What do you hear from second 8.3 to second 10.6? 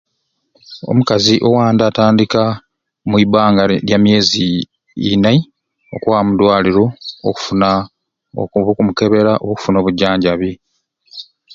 oku oba okumukebeera oba okufuna obujanjanbi.